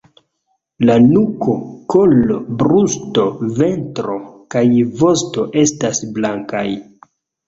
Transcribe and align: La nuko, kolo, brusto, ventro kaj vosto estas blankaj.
La 0.89 0.93
nuko, 1.01 1.53
kolo, 1.93 2.37
brusto, 2.61 3.25
ventro 3.59 4.15
kaj 4.55 4.63
vosto 5.03 5.45
estas 5.65 6.01
blankaj. 6.17 6.65